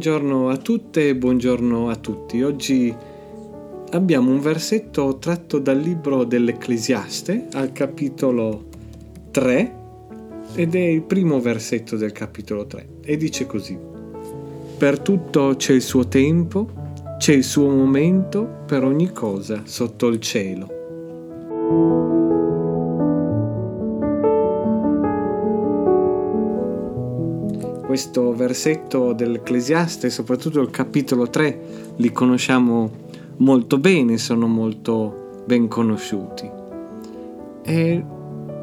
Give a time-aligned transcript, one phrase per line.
[0.00, 2.42] Buongiorno a tutte e buongiorno a tutti.
[2.42, 2.96] Oggi
[3.90, 8.64] abbiamo un versetto tratto dal libro dell'Ecclesiaste al capitolo
[9.30, 9.74] 3
[10.54, 13.76] ed è il primo versetto del capitolo 3 e dice così.
[14.78, 16.70] Per tutto c'è il suo tempo,
[17.18, 21.99] c'è il suo momento per ogni cosa sotto il cielo.
[27.90, 32.88] Questo versetto dell'Ecclesiaste, soprattutto il capitolo 3, li conosciamo
[33.38, 36.48] molto bene, sono molto ben conosciuti.
[37.64, 38.04] E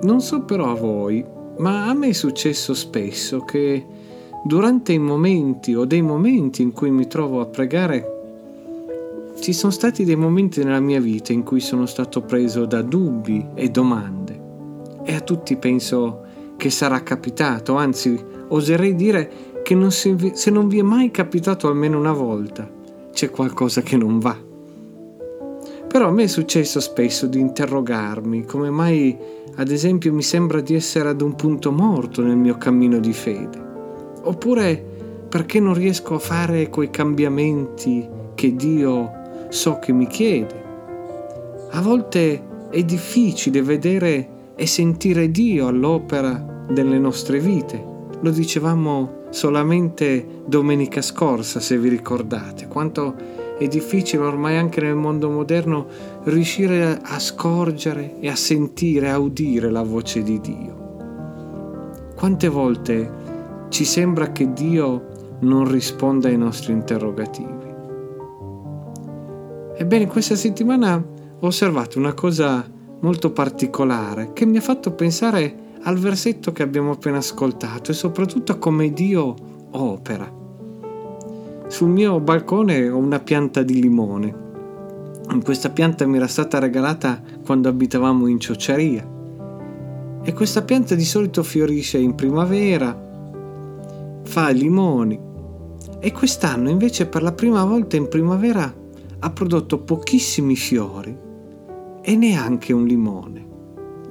[0.02, 1.26] non so però a voi,
[1.58, 3.86] ma a me è successo spesso che
[4.46, 8.14] durante i momenti o dei momenti in cui mi trovo a pregare,
[9.42, 13.46] ci sono stati dei momenti nella mia vita in cui sono stato preso da dubbi
[13.56, 14.40] e domande.
[15.04, 16.24] E a tutti penso
[16.56, 19.30] che sarà capitato, anzi oserei dire
[19.64, 22.70] che non si, se non vi è mai capitato almeno una volta,
[23.12, 24.38] c'è qualcosa che non va.
[25.88, 29.18] Però a me è successo spesso di interrogarmi come mai,
[29.56, 33.66] ad esempio, mi sembra di essere ad un punto morto nel mio cammino di fede.
[34.24, 34.84] Oppure
[35.30, 39.12] perché non riesco a fare quei cambiamenti che Dio
[39.50, 40.64] so che mi chiede.
[41.72, 47.97] A volte è difficile vedere e sentire Dio all'opera delle nostre vite.
[48.22, 53.14] Lo dicevamo solamente domenica scorsa, se vi ricordate, quanto
[53.58, 55.86] è difficile ormai anche nel mondo moderno
[56.24, 60.86] riuscire a scorgere e a sentire, a udire la voce di Dio.
[62.16, 63.12] Quante volte
[63.70, 67.66] ci sembra che Dio non risponda ai nostri interrogativi.
[69.76, 72.68] Ebbene, questa settimana ho osservato una cosa
[73.00, 78.52] molto particolare che mi ha fatto pensare al versetto che abbiamo appena ascoltato e soprattutto
[78.52, 79.36] a come Dio
[79.72, 80.32] opera.
[81.68, 84.46] Sul mio balcone ho una pianta di limone.
[85.44, 89.16] Questa pianta mi era stata regalata quando abitavamo in ciociaria.
[90.24, 92.98] E questa pianta di solito fiorisce in primavera,
[94.24, 95.20] fa limoni.
[96.00, 98.74] E quest'anno invece per la prima volta in primavera
[99.20, 101.18] ha prodotto pochissimi fiori
[102.02, 103.46] e neanche un limone.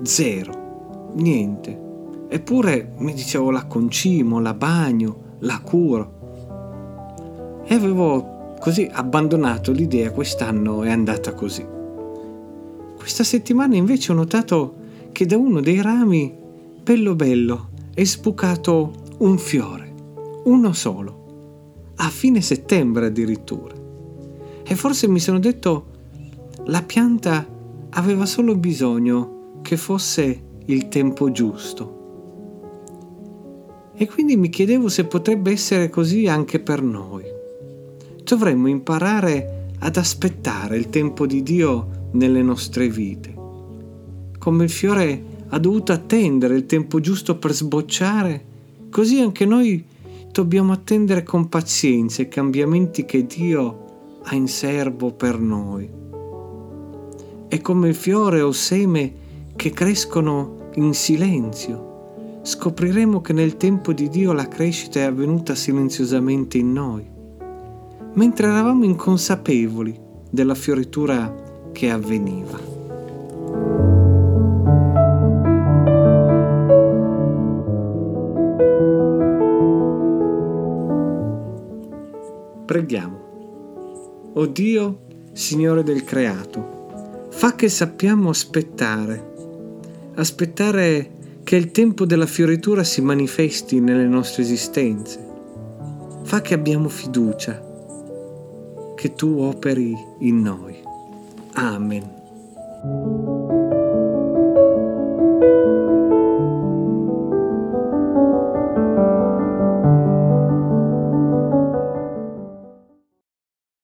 [0.02, 0.65] Zero
[1.16, 1.84] niente.
[2.28, 6.14] Eppure mi dicevo la concimo, la bagno, la curo.
[7.66, 11.64] E avevo così abbandonato l'idea, quest'anno è andata così.
[12.96, 14.74] Questa settimana invece ho notato
[15.12, 16.34] che da uno dei rami,
[16.82, 19.94] bello bello, è sbucato un fiore,
[20.44, 23.74] uno solo, a fine settembre addirittura.
[24.64, 25.86] E forse mi sono detto,
[26.64, 27.46] la pianta
[27.90, 31.94] aveva solo bisogno che fosse il tempo giusto.
[33.94, 37.24] E quindi mi chiedevo se potrebbe essere così anche per noi.
[38.22, 43.34] Dovremmo imparare ad aspettare il tempo di Dio nelle nostre vite.
[44.38, 48.44] Come il fiore ha dovuto attendere il tempo giusto per sbocciare,
[48.90, 49.84] così anche noi
[50.32, 53.84] dobbiamo attendere con pazienza i cambiamenti che Dio
[54.24, 55.88] ha in serbo per noi.
[57.48, 59.24] E come il fiore o seme
[59.56, 66.58] che crescono in silenzio, scopriremo che nel tempo di Dio la crescita è avvenuta silenziosamente
[66.58, 67.04] in noi,
[68.12, 69.98] mentre eravamo inconsapevoli
[70.30, 71.34] della fioritura
[71.72, 72.74] che avveniva.
[82.66, 83.24] Preghiamo.
[84.34, 85.00] O Dio,
[85.32, 89.34] Signore del creato, fa che sappiamo aspettare
[90.16, 91.10] aspettare
[91.44, 95.24] che il tempo della fioritura si manifesti nelle nostre esistenze.
[96.24, 97.62] Fa che abbiamo fiducia,
[98.96, 100.74] che tu operi in noi.
[101.52, 103.35] Amen.